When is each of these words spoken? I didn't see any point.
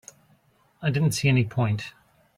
I 0.81 0.89
didn't 0.89 1.11
see 1.11 1.29
any 1.29 1.45
point. 1.45 1.93